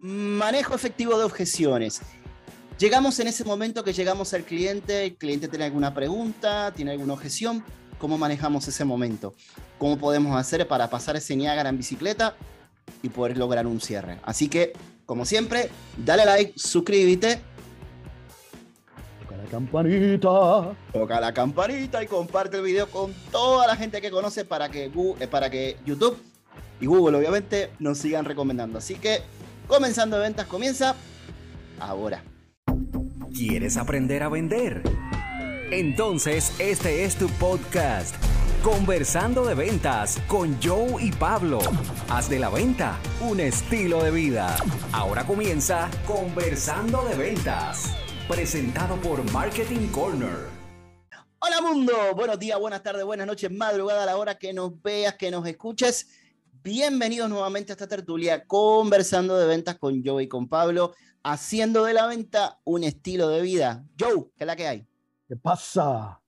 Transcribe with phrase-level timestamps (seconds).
[0.00, 2.00] Manejo efectivo de objeciones.
[2.78, 7.12] Llegamos en ese momento que llegamos al cliente, el cliente tiene alguna pregunta, tiene alguna
[7.12, 7.62] objeción,
[7.98, 9.34] ¿cómo manejamos ese momento?
[9.76, 12.34] ¿Cómo podemos hacer para pasar ese Niágara en bicicleta
[13.02, 14.18] y poder lograr un cierre?
[14.22, 14.72] Así que,
[15.04, 15.68] como siempre,
[15.98, 17.42] dale like, suscríbete.
[19.20, 20.76] Toca la campanita.
[20.94, 24.86] Toca la campanita y comparte el video con toda la gente que conoce para que,
[24.86, 26.16] eh, para que YouTube
[26.80, 28.78] y Google obviamente nos sigan recomendando.
[28.78, 29.20] Así que
[29.70, 30.96] comenzando ventas comienza
[31.78, 32.22] ahora.
[33.32, 34.82] ¿Quieres aprender a vender?
[35.70, 38.16] Entonces este es tu podcast.
[38.64, 41.60] Conversando de ventas con Joe y Pablo.
[42.08, 44.56] Haz de la venta un estilo de vida.
[44.92, 47.94] Ahora comienza Conversando de ventas.
[48.28, 50.50] Presentado por Marketing Corner.
[51.38, 55.14] Hola mundo, buenos días, buenas tardes, buenas noches, madrugada a la hora que nos veas,
[55.14, 56.08] que nos escuches.
[56.62, 60.92] Bienvenidos nuevamente a esta tertulia conversando de ventas con Joe y con Pablo,
[61.22, 63.82] haciendo de la venta un estilo de vida.
[63.98, 64.86] Joe, ¿qué es la que hay?
[65.26, 66.20] ¿Qué pasa?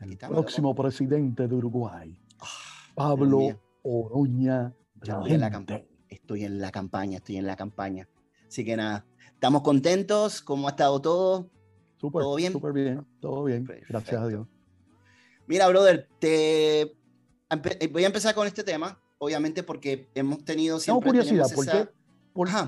[0.00, 2.46] El próximo presidente de Uruguay, ah,
[2.94, 4.72] Pablo Oroña.
[5.02, 8.08] Estoy en, la estoy en la campaña, estoy en la campaña.
[8.48, 10.40] Así que nada, estamos contentos.
[10.40, 11.50] ¿Cómo ha estado todo?
[11.98, 12.52] ¿Todo bien?
[12.54, 13.68] Súper bien, todo bien.
[13.90, 14.46] Gracias a Dios.
[15.46, 16.96] Mira, brother, te...
[17.90, 21.12] Voy a empezar con este tema obviamente porque hemos tenido siempre...
[21.12, 21.88] Tengo curiosidad, ¿por, qué,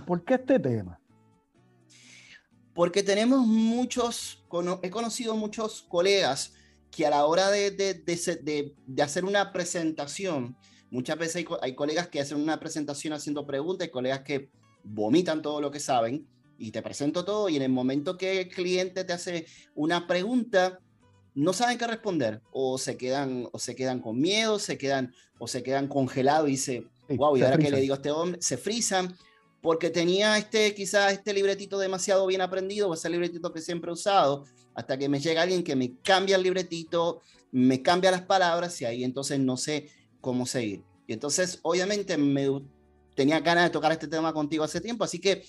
[0.06, 1.00] por, qué este tema?
[2.74, 4.44] Porque tenemos muchos,
[4.82, 6.52] he conocido muchos colegas
[6.90, 10.54] que a la hora de, de, hacer una presentación,
[10.90, 14.50] muchas veces hay, hay, colegas que hacen una presentación haciendo preguntas, hay colegas que
[14.84, 16.28] vomitan todo lo que saben
[16.58, 20.80] y te presento todo y en el momento que el cliente te hace una pregunta,
[21.34, 25.48] no saben qué responder o se quedan o se quedan con miedo, se quedan o
[25.48, 28.56] se quedan congelados y dice, wow, y ahora que le digo a este hombre, se
[28.56, 29.16] frisan
[29.60, 33.94] porque tenía este quizás este libretito demasiado bien aprendido o ese libretito que siempre he
[33.94, 34.44] usado,
[34.74, 37.22] hasta que me llega alguien que me cambia el libretito,
[37.52, 39.88] me cambia las palabras y ahí entonces no sé
[40.20, 40.82] cómo seguir.
[41.06, 42.48] Y entonces, obviamente, me
[43.14, 45.44] tenía ganas de tocar este tema contigo hace tiempo, así que,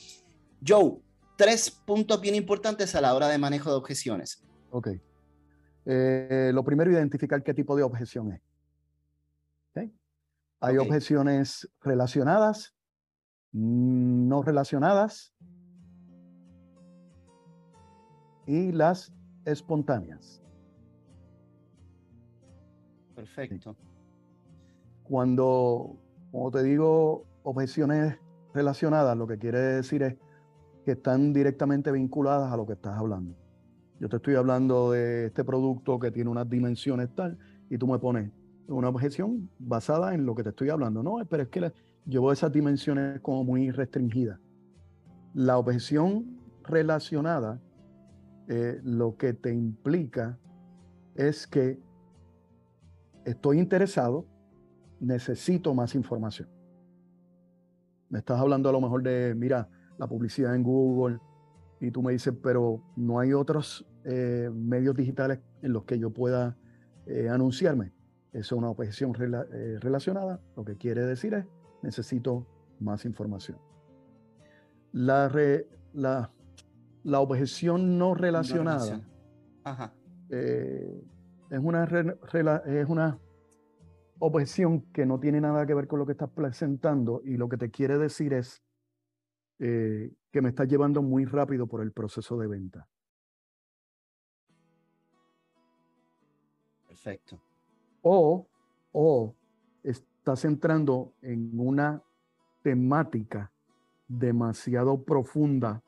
[0.66, 0.98] Joe,
[1.38, 4.44] tres puntos bien importantes a la hora de manejo de objeciones.
[4.72, 4.90] Ok.
[5.86, 8.42] Eh, lo primero, identificar qué tipo de objeción es.
[10.64, 12.74] Hay objeciones relacionadas,
[13.52, 15.36] no relacionadas
[18.48, 20.42] y las espontáneas.
[23.14, 23.76] Perfecto.
[25.04, 25.98] Cuando,
[26.32, 28.18] como te digo, objeciones
[28.54, 30.16] relacionadas, lo que quiere decir es
[30.86, 33.36] que están directamente vinculadas a lo que estás hablando.
[34.00, 37.38] Yo te estoy hablando de este producto que tiene unas dimensiones tal
[37.70, 38.32] y tú me pones
[38.68, 41.04] una objeción basada en lo que te estoy hablando.
[41.04, 41.72] No, pero es que
[42.06, 44.40] llevo esas dimensiones como muy restringidas.
[45.34, 47.60] La objeción relacionada
[48.48, 50.38] eh, lo que te implica
[51.16, 51.80] es que
[53.26, 54.26] estoy interesado,
[55.00, 56.50] necesito más información.
[58.10, 61.20] Me estás hablando a lo mejor de, mira, la publicidad en Google,
[61.84, 66.12] y tú me dices, pero no hay otros eh, medios digitales en los que yo
[66.12, 66.56] pueda
[67.06, 67.92] eh, anunciarme.
[68.32, 70.40] Eso es una objeción eh, relacionada.
[70.56, 71.46] Lo que quiere decir es,
[71.82, 72.48] necesito
[72.80, 73.58] más información.
[74.94, 75.30] La,
[75.94, 76.32] la,
[77.04, 79.02] la objeción no relacionada
[80.30, 83.20] es, una es una
[84.20, 87.58] objeción que no tiene nada que ver con lo que estás presentando y lo que
[87.58, 88.64] te quiere decir es
[89.58, 92.88] que me estás llevando muy rápido por el proceso de venta.
[96.88, 97.42] Perfecto.
[98.02, 98.48] O,
[98.92, 99.36] o
[99.84, 102.02] estás entrando en una
[102.62, 103.52] temática
[104.08, 105.82] demasiado profunda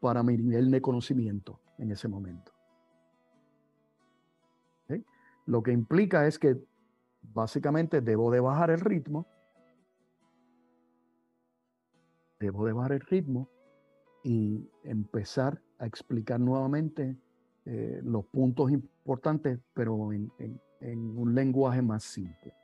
[0.00, 2.52] para mi nivel de conocimiento en ese momento.
[5.48, 6.62] Lo que implica es que
[7.22, 9.26] básicamente debo de bajar el ritmo.
[12.40, 13.48] Debo de bajar el ritmo
[14.22, 17.16] y empezar a explicar nuevamente
[17.64, 20.30] eh, los puntos importantes, pero en,
[20.80, 22.54] un lenguaje más simple.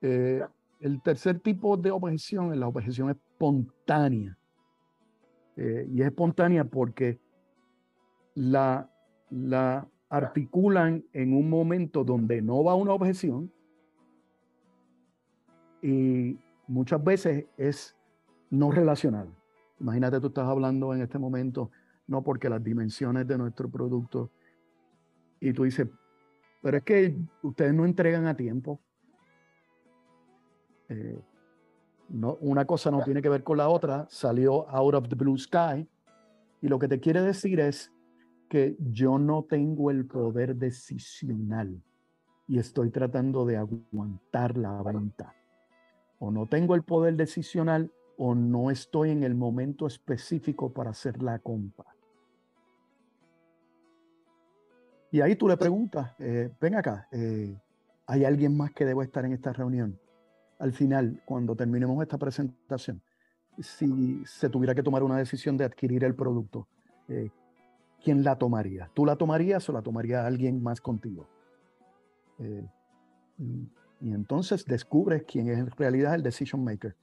[0.00, 0.44] Eh,
[0.80, 4.36] el tercer tipo de objeción es la objeción espontánea.
[5.56, 7.18] Eh, y es espontánea porque
[8.34, 8.90] la,
[9.30, 13.50] la articulan en un momento donde no va una objeción
[15.82, 16.38] y
[16.68, 17.96] muchas veces es
[18.52, 19.28] no relacional.
[19.80, 21.70] Imagínate, tú estás hablando en este momento
[22.06, 24.30] no porque las dimensiones de nuestro producto.
[25.40, 25.88] Y tú dices,
[26.60, 28.80] pero es que ustedes no entregan a tiempo.
[30.88, 31.20] Eh,
[32.10, 35.38] no, una cosa no tiene que ver con la otra, salió out of the blue
[35.38, 35.88] sky.
[36.60, 37.90] Y lo que te quiere decir es
[38.48, 41.82] que yo no tengo el poder decisional
[42.46, 45.34] y estoy tratando de aguantar la venta.
[46.18, 47.90] O no tengo el poder decisional
[48.24, 51.92] o no estoy en el momento específico para hacer la compra.
[55.10, 57.58] Y ahí tú le preguntas, eh, ven acá, eh,
[58.06, 59.98] ¿hay alguien más que debo estar en esta reunión?
[60.60, 63.02] Al final, cuando terminemos esta presentación,
[63.58, 66.68] si se tuviera que tomar una decisión de adquirir el producto,
[67.08, 67.28] eh,
[68.04, 68.88] ¿quién la tomaría?
[68.94, 71.26] ¿Tú la tomarías o la tomaría alguien más contigo?
[73.38, 73.68] y,
[74.00, 76.96] y entonces descubres quién es en realidad el decision maker.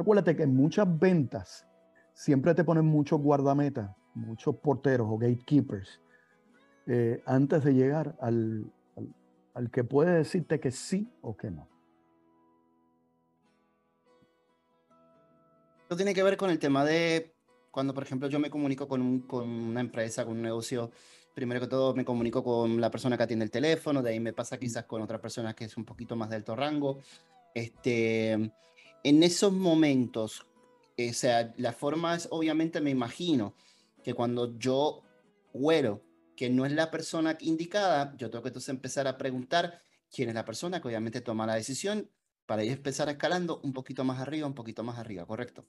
[0.00, 1.66] Acuérdate que en muchas ventas
[2.14, 6.00] siempre te ponen muchos guardametas, muchos porteros o gatekeepers
[6.86, 8.72] eh, antes de llegar al,
[9.52, 11.68] al, que puede decirte que sí o que no.
[15.82, 17.34] Esto tiene que ver con el tema de
[17.70, 20.90] cuando, por ejemplo, yo me comunico con, con una empresa, con un negocio,
[21.34, 24.32] primero que todo me comunico con la persona que atiende el teléfono, de ahí me
[24.32, 27.00] pasa quizás con otra persona que es un poquito más de alto rango.
[27.54, 28.50] Este,
[29.04, 30.46] en esos momentos,
[30.98, 33.54] o sea, la forma es, obviamente me imagino
[34.02, 35.02] que cuando yo
[35.52, 36.02] huelo
[36.36, 39.80] que no es la persona indicada, yo tengo que entonces empezar a preguntar
[40.10, 42.10] quién es la persona que obviamente toma la decisión
[42.46, 45.66] para ir empezar escalando un poquito más arriba, un poquito más arriba, ¿correcto?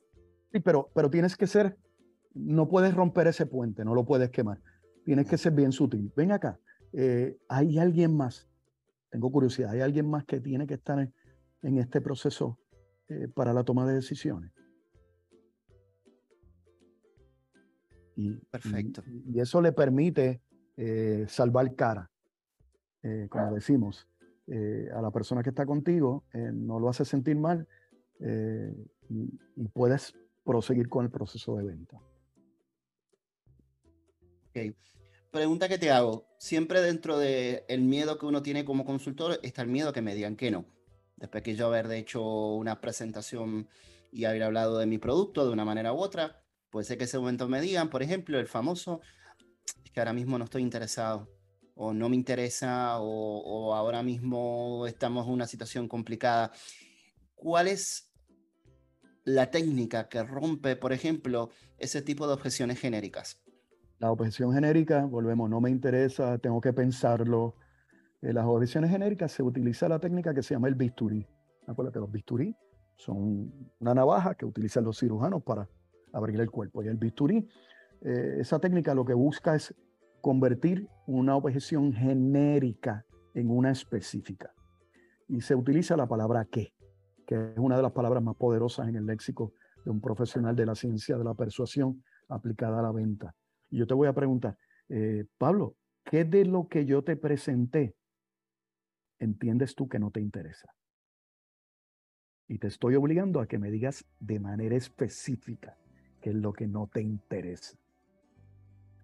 [0.52, 1.78] Sí, pero, pero tienes que ser,
[2.34, 4.62] no puedes romper ese puente, no lo puedes quemar.
[5.06, 6.12] Tienes que ser bien sutil.
[6.16, 6.60] Ven acá,
[6.94, 8.48] eh, hay alguien más,
[9.10, 11.00] tengo curiosidad, hay alguien más que tiene que estar
[11.62, 12.60] en, este proceso
[13.12, 14.52] eh, para la toma de decisiones.
[18.16, 19.04] Y, Perfecto.
[19.06, 20.42] y, eso le permite
[20.78, 22.10] eh, salvar cara,
[23.04, 24.08] eh, como decimos,
[24.94, 27.66] a la persona que está contigo, no lo hace sentir mal
[29.10, 30.14] y, puedes
[30.44, 32.02] proseguir con el proceso de venta.
[34.50, 34.76] Okay.
[35.32, 39.62] Pregunta que te hago, siempre dentro del el miedo que uno tiene como consultor está
[39.62, 40.66] el miedo que me digan que no.
[41.22, 42.24] Después que yo haber hecho
[42.56, 43.70] una presentación
[44.12, 47.20] y haber hablado de mi producto de una manera u otra, puede ser que ese
[47.20, 49.02] momento me digan, por ejemplo, el famoso,
[49.94, 51.30] que ahora mismo no estoy interesado
[51.76, 56.52] o no me interesa o, ahora mismo estamos en una situación complicada.
[57.36, 58.12] ¿Cuál es
[59.24, 63.40] la técnica que rompe, por ejemplo, ese tipo de objeciones genéricas?
[64.00, 67.56] La objeción genérica, volvemos, no me interesa, tengo que pensarlo.
[68.22, 71.28] En las objeciones genéricas se utiliza la técnica que se llama el bisturí.
[71.68, 72.56] Acuérdate, los bisturí
[72.96, 75.68] son una navaja que utilizan los cirujanos para
[76.14, 76.84] abrir el cuerpo.
[76.84, 77.48] Y el bisturí
[78.02, 79.74] eh, esa técnica lo que busca es
[80.22, 84.54] convertir una objeción genérica en una específica.
[85.28, 86.74] Y se utiliza la palabra que,
[87.26, 89.54] que es una de las palabras más poderosas en el léxico
[89.84, 93.34] de un profesional de la ciencia de la persuasión aplicada a la venta.
[93.70, 94.58] Y yo te voy a preguntar,
[94.90, 97.96] eh, Pablo, ¿qué de lo que yo te presenté
[99.24, 100.74] entiendes tú que no te interesa?
[102.48, 105.78] Y te estoy obligando a que me digas de manera específica
[106.22, 107.78] qué es lo que no te interesa.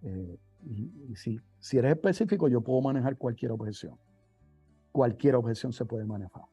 [0.04, 3.98] Eh, y, si, si eres específico, yo puedo manejar cualquier objeción.
[4.92, 6.44] Cualquier objeción se puede manejar.